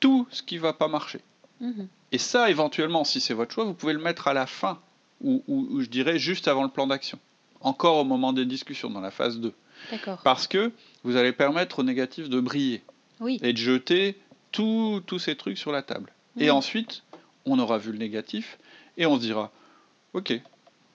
tout 0.00 0.26
ce 0.30 0.42
qui 0.42 0.58
va 0.58 0.72
pas 0.72 0.88
marcher. 0.88 1.20
Mhm. 1.60 1.86
Et 2.12 2.18
ça, 2.18 2.50
éventuellement, 2.50 3.04
si 3.04 3.20
c'est 3.20 3.34
votre 3.34 3.52
choix, 3.54 3.64
vous 3.64 3.74
pouvez 3.74 3.92
le 3.92 4.00
mettre 4.00 4.28
à 4.28 4.34
la 4.34 4.46
fin, 4.46 4.78
ou, 5.22 5.42
ou- 5.48 5.66
ou 5.70 5.80
je 5.80 5.88
dirais 5.88 6.18
juste 6.18 6.48
avant 6.48 6.62
le 6.64 6.68
plan 6.68 6.86
d'action. 6.86 7.18
Encore 7.60 7.96
au 7.98 8.04
moment 8.04 8.32
des 8.32 8.44
discussions, 8.44 8.90
dans 8.90 9.00
la 9.00 9.10
phase 9.10 9.38
2. 9.40 9.52
Parce 10.24 10.46
que 10.46 10.72
vous 11.02 11.16
allez 11.16 11.32
permettre 11.32 11.80
au 11.80 11.82
négatif 11.82 12.28
de 12.28 12.40
briller 12.40 12.82
Oui. 13.20 13.38
et 13.42 13.52
de 13.52 13.58
jeter 13.58 14.18
tous 14.52 15.18
ces 15.18 15.36
trucs 15.36 15.58
sur 15.58 15.72
la 15.72 15.82
table. 15.82 16.12
Et 16.38 16.50
ensuite, 16.50 17.02
on 17.44 17.58
aura 17.58 17.78
vu 17.78 17.92
le 17.92 17.98
négatif 17.98 18.58
et 18.96 19.06
on 19.06 19.16
se 19.16 19.20
dira, 19.20 19.50
ok, 20.12 20.32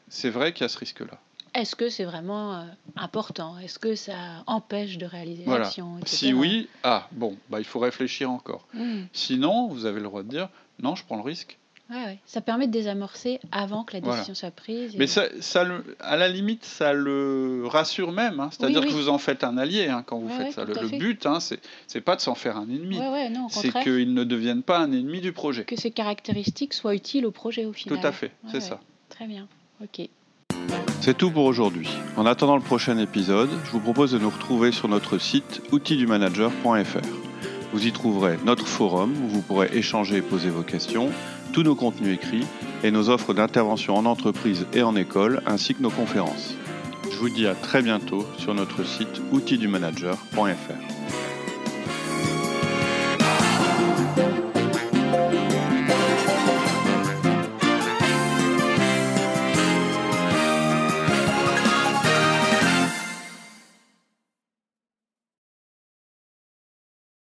c'est 0.09 0.29
vrai 0.29 0.53
qu'il 0.53 0.61
y 0.61 0.65
a 0.65 0.69
ce 0.69 0.77
risque-là. 0.77 1.19
Est-ce 1.55 1.75
que 1.75 1.89
c'est 1.89 2.05
vraiment 2.05 2.55
euh, 2.57 2.63
important? 2.95 3.57
Est-ce 3.57 3.79
que 3.79 3.95
ça 3.95 4.43
empêche 4.45 4.97
de 4.97 5.05
réaliser 5.05 5.43
Voilà. 5.45 5.63
l'action. 5.65 5.97
Si 6.05 6.31
oui, 6.31 6.67
ah 6.83 7.07
bon, 7.11 7.37
bah, 7.49 7.59
il 7.59 7.65
faut 7.65 7.79
réfléchir 7.79 8.29
encore. 8.29 8.67
Mhm. 8.73 9.07
Sinon, 9.13 9.67
vous 9.67 9.85
avez 9.85 9.97
le 9.97 10.03
droit 10.05 10.21
de 10.23 10.29
dire, 10.29 10.49
non, 10.79 10.95
je 10.95 11.03
prends 11.03 11.15
le 11.15 11.23
risque. 11.23 11.57
Ouais, 11.89 11.95
ouais. 12.05 12.19
Ça 12.27 12.39
permet 12.41 12.67
de 12.67 12.71
désamorcer 12.71 13.39
avant 13.51 13.83
que 13.83 13.93
la 13.93 13.99
Voilà. 13.99 14.17
décision 14.17 14.35
soit 14.35 14.51
prise. 14.51 14.93
et- 14.93 14.97
Mais 14.99 15.07
ça, 15.07 15.23
ça 15.39 15.63
le- 15.63 15.83
à 15.99 16.17
la 16.17 16.27
limite, 16.27 16.63
ça 16.63 16.93
le 16.93 17.63
rassure 17.65 18.11
même. 18.11 18.39
hein. 18.39 18.49
C'est-à-dire 18.51 18.81
Oui, 18.81 18.87
oui. 18.87 18.93
que 18.93 18.97
vous 18.97 19.09
en 19.09 19.17
faites 19.17 19.43
un 19.43 19.57
allié 19.57 19.87
hein, 19.87 20.03
quand 20.05 20.19
vous 20.19 20.27
Ouais, 20.27 20.37
faites 20.45 20.53
ça. 20.53 20.65
Le, 20.65 20.87
but, 20.99 21.25
hein, 21.25 21.39
c'est 21.39 22.01
pas 22.01 22.15
de 22.15 22.21
s'en 22.21 22.35
faire 22.35 22.57
un 22.57 22.69
ennemi. 22.69 22.99
C'est 23.49 23.71
qu'il 23.83 24.13
ne 24.13 24.23
devienne 24.23 24.61
pas 24.61 24.77
un 24.79 24.91
ennemi 24.91 25.19
du 25.19 25.33
projet. 25.33 25.63
Que 25.63 25.75
ces 25.75 25.91
caractéristiques 25.91 26.73
soient 26.75 26.93
utiles 26.93 27.25
au 27.25 27.31
projet 27.31 27.65
au 27.65 27.73
final. 27.73 27.99
Tout 27.99 28.05
à 28.07 28.11
fait, 28.11 28.31
c'est 28.51 28.61
ça. 28.61 28.79
Très 29.09 29.25
bien. 29.25 29.47
Ok. 29.81 30.07
C'est 31.01 31.17
tout 31.17 31.31
pour 31.31 31.45
aujourd'hui. 31.45 31.89
En 32.17 32.25
attendant 32.25 32.55
le 32.57 32.61
prochain 32.61 32.97
épisode, 32.97 33.49
je 33.65 33.71
vous 33.71 33.79
propose 33.79 34.11
de 34.11 34.19
nous 34.19 34.29
retrouver 34.29 34.71
sur 34.71 34.87
notre 34.89 35.17
site 35.17 35.61
outildumanager.fr. 35.71 37.28
Vous 37.71 37.85
y 37.85 37.91
trouverez 37.91 38.37
notre 38.45 38.65
forum 38.65 39.13
où 39.23 39.27
vous 39.27 39.41
pourrez 39.41 39.69
échanger 39.73 40.17
et 40.17 40.21
poser 40.21 40.49
vos 40.49 40.63
questions, 40.63 41.09
tous 41.53 41.63
nos 41.63 41.75
contenus 41.75 42.15
écrits 42.15 42.45
et 42.83 42.91
nos 42.91 43.09
offres 43.09 43.33
d'intervention 43.33 43.95
en 43.95 44.05
entreprise 44.05 44.65
et 44.73 44.81
en 44.81 44.95
école, 44.95 45.41
ainsi 45.45 45.75
que 45.75 45.83
nos 45.83 45.91
conférences. 45.91 46.55
Je 47.11 47.17
vous 47.17 47.29
dis 47.29 47.47
à 47.47 47.55
très 47.55 47.81
bientôt 47.81 48.25
sur 48.37 48.53
notre 48.53 48.83
site 48.85 49.21
outildumanager.fr. 49.31 51.18